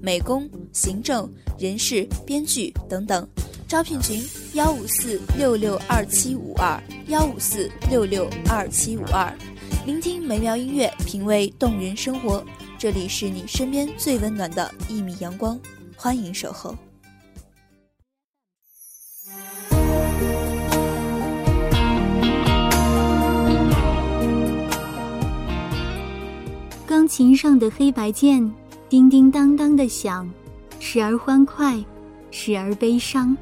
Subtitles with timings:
[0.00, 3.26] 美工、行政、人事、编剧等等。
[3.68, 4.22] 招聘群：
[4.54, 9.32] 幺五四六六二七五二幺五四六六二七五二。
[9.84, 12.44] 聆听美妙音乐，品味动人生活。
[12.78, 15.58] 这里是你身边最温暖的一米阳光，
[15.96, 16.76] 欢迎守候。
[26.86, 28.48] 钢琴上的黑白键
[28.88, 30.30] 叮叮当当的响，
[30.78, 31.84] 时而欢快，
[32.30, 33.36] 时而悲伤，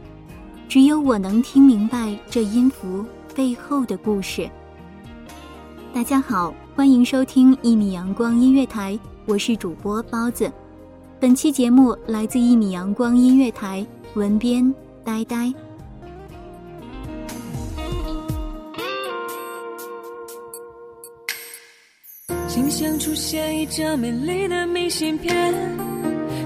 [0.66, 4.48] 只有我能听明白这音符背后的故事。
[5.92, 10.50] 大家好，欢迎收听一米阳光音乐台，我是主播包子。
[11.20, 15.52] 本期节目来自一米阳光音乐台，文编呆呆。
[22.64, 25.54] 心想出现一张美丽的明信片，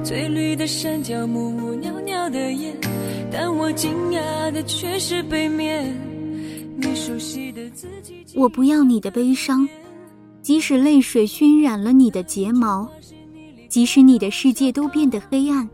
[0.04, 2.76] 翠绿的山脚，木木袅袅的烟，
[3.30, 5.94] 但我惊讶的却是背面，
[6.76, 8.24] 你熟悉的字迹。
[8.34, 9.68] 我不要你的悲伤，
[10.42, 12.90] 即使泪水熏染了你的睫毛，
[13.68, 15.68] 即使你的世界都变得黑暗，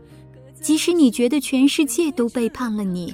[0.61, 3.11] 即使你觉得全世界都背叛了你。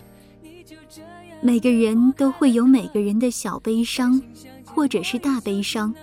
[1.41, 4.21] 每个人都会有每个人的小悲伤，
[4.65, 5.95] 或者是大悲伤。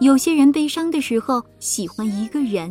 [0.00, 2.70] 有些人悲伤的时候喜欢一个人，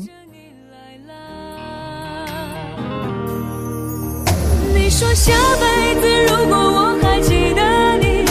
[4.76, 8.24] 你说下辈子如果我还记得你，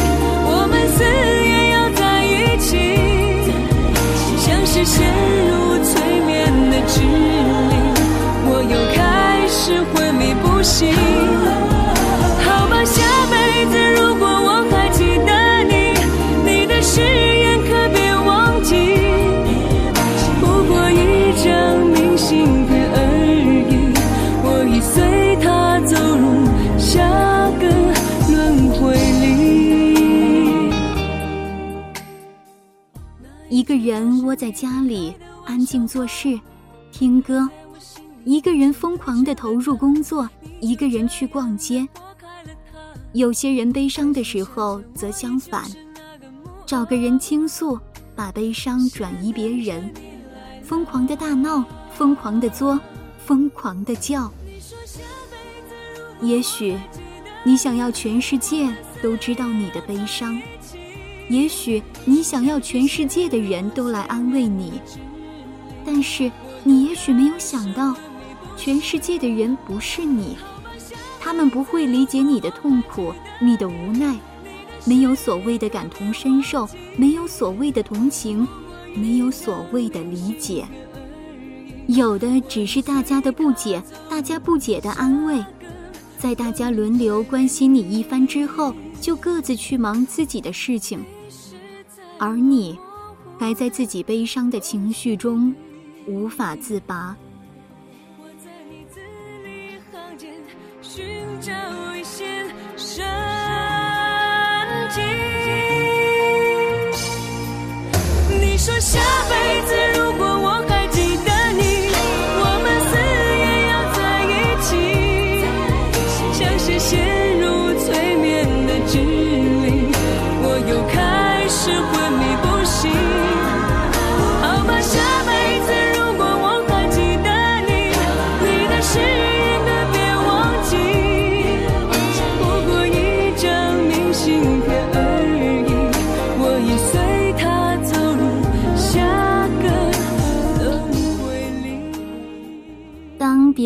[0.46, 2.76] 我们死也要在一起，
[4.38, 5.08] 像是陷
[5.48, 6.30] 入催眠
[6.70, 7.00] 的指
[33.82, 35.12] 人窝在家里
[35.44, 36.38] 安静做事，
[36.92, 37.48] 听歌；
[38.24, 40.28] 一个人疯狂地投入工作，
[40.60, 41.86] 一个人去逛街。
[43.12, 45.64] 有些人悲伤的时候则相反，
[46.64, 47.76] 找个人倾诉，
[48.14, 49.92] 把悲伤转移别人，
[50.62, 52.78] 疯狂的大闹，疯狂的作，
[53.26, 54.32] 疯狂的叫。
[56.20, 56.78] 也许，
[57.42, 58.72] 你想要全世界
[59.02, 60.40] 都知道你的悲伤。
[61.32, 64.74] 也许你想要全世界的人都来安慰你，
[65.82, 66.30] 但是
[66.62, 67.96] 你也许没有想到，
[68.54, 70.36] 全世界的人不是你，
[71.18, 74.14] 他们不会理解你的痛苦、你的无奈，
[74.84, 78.46] 没有所谓的感同身受，没有所谓的同情，
[78.94, 80.66] 没有所谓的理解，
[81.86, 85.42] 有的只是大家的不解，大家不解的安慰，
[86.18, 91.02] 在大家轮流关心你一番之后，就各自去忙自己的事情。
[92.24, 92.78] 而你，
[93.36, 95.52] 还在自己悲伤的情绪中
[96.06, 97.16] 无法自拔。
[98.20, 99.00] 我在你字
[99.44, 100.32] 里行间
[100.80, 101.04] 寻
[101.40, 101.52] 找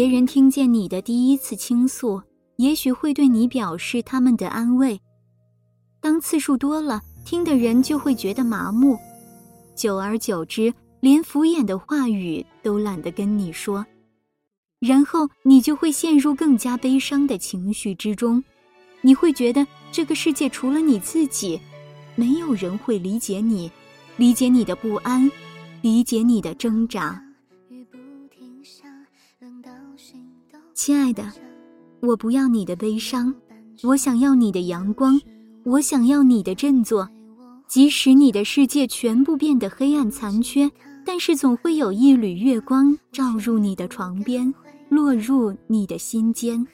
[0.06, 2.22] 别人听见你的第一次倾诉，
[2.58, 5.00] 也许会对你表示他们的安慰。
[6.00, 8.96] 当次数多了，听的人就会觉得麻木，
[9.74, 13.84] 久而久之，连敷衍的话语都懒得跟你说，
[14.78, 18.40] 然后你就会陷入更加悲伤的情绪之中。
[19.00, 21.60] 你会觉得这个世界除了你自己，
[22.14, 23.68] 没有人会理解你，
[24.16, 25.28] 理解你的不安，
[25.82, 27.20] 理解你的挣扎。
[30.76, 31.32] 亲爱的，
[32.00, 33.34] 我不要你的悲伤，
[33.82, 35.18] 我想要你的阳光，
[35.64, 37.08] 我想要你的振作。
[37.66, 40.70] 即使你的世界全部变得黑暗残缺，
[41.02, 44.52] 但是总会有一缕月光照入你的床边，
[44.90, 46.64] 落入你的心间。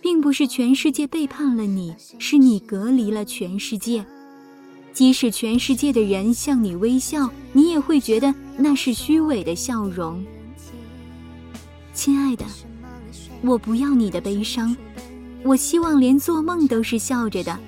[0.00, 4.04] 并不是全世界背叛了你，是你隔离了全世界。
[4.92, 10.20] 即使全世界的人向你微笑，你也会觉得那是虚伪的笑容。
[11.96, 12.44] 亲爱的，
[13.40, 14.76] 我不要你的悲伤，
[15.42, 17.58] 我希望连做梦都是笑着的。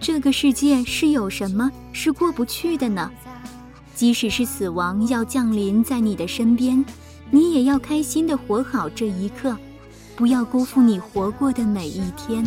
[0.00, 3.10] 这个世界是有什么是过不去的呢？
[3.96, 6.84] 即使是死亡要降临在你的身边，
[7.32, 9.56] 你也要开心的活好这一刻。
[10.14, 12.44] 不要辜负你活过的每一天。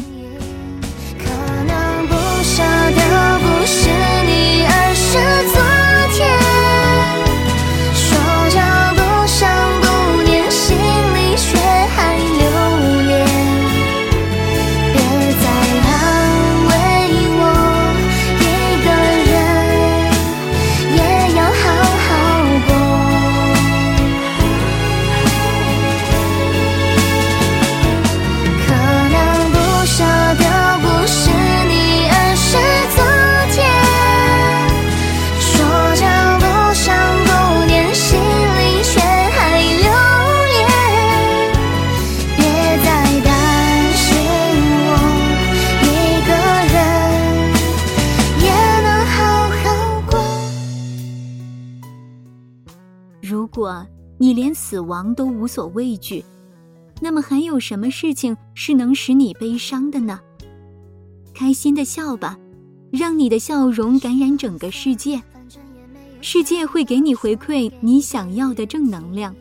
[1.18, 1.26] 可
[1.68, 3.90] 能不舍的不是
[4.26, 5.62] 你，而是昨
[53.62, 53.86] 果
[54.18, 56.26] 你连死亡都无所畏惧，
[57.00, 60.20] 那么还有什么事情是能使你悲伤的呢？
[61.32, 62.36] 开心的笑吧，
[62.90, 65.22] 让你的笑容感染整个世界，
[66.22, 69.36] 世界会给你回馈你想要的正能量。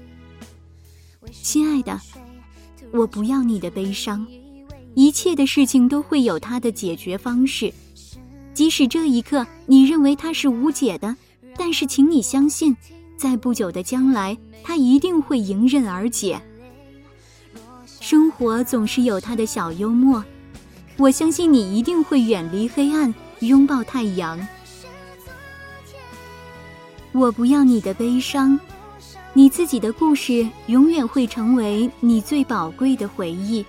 [1.33, 1.99] 亲爱的，
[2.93, 4.27] 我不要你的悲伤，
[4.95, 7.73] 一切的事情都会有它的解决方式，
[8.53, 11.17] 即使这一刻你认为它是无解的，
[11.57, 12.77] 但是请你相信，
[13.21, 14.35] 在不久的将来，
[14.65, 16.41] 它一定会迎刃而解。
[18.01, 20.25] 生活总是有它的小幽默，
[20.97, 24.41] 我相信你一定会远离黑暗，拥抱太阳。
[27.13, 28.59] 我不要你的悲伤，
[29.35, 33.63] 你自己的故事永远会成为你最宝贵的回忆，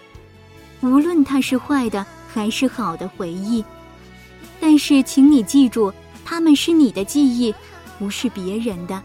[0.79, 3.61] 无论它是坏的还是好的回忆。
[4.61, 5.91] 但是，请你记住，
[6.23, 7.53] 它们是你的记忆，
[7.99, 9.03] 不是别人的。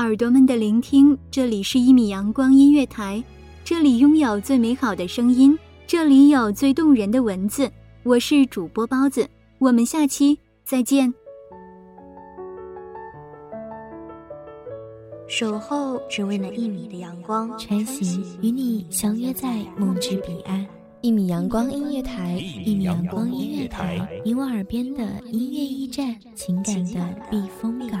[0.00, 3.22] 耳朵们的聆听，这里是一米阳光音乐台，
[3.62, 7.70] 这里拥有最美好的声音，这里有最动人的文字。
[8.02, 9.28] 我是主播包子，
[9.58, 11.12] 我们下期再见。
[15.28, 20.66] 守候只为那一米的阳光，穿行与你相约在梦之彼岸。
[21.02, 28.00] 一米阳光音乐台，一米阳光音乐台，你我耳边的音乐驿站，情感的避风港。